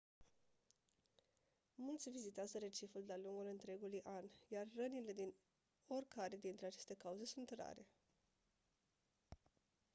mulți 1.75 2.09
vizitează 2.09 2.57
reciful 2.57 3.03
de-a 3.05 3.17
lungul 3.23 3.45
întregului 3.45 4.01
an 4.03 4.23
iar 4.47 4.67
rănile 4.75 5.13
din 5.13 5.33
oricare 5.87 6.37
dintre 6.37 6.65
aceste 6.65 6.93
cauze 6.93 7.25
sunt 7.25 7.51
rare 7.57 7.85